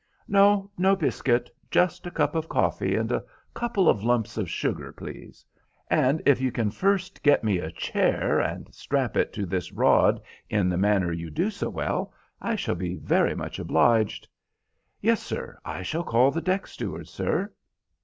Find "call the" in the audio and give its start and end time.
16.03-16.41